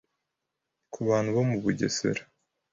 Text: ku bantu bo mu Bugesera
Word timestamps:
ku 0.91 0.99
bantu 1.07 1.29
bo 1.35 1.43
mu 1.49 1.55
Bugesera 1.63 2.21